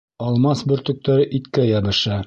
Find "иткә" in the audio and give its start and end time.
1.41-1.71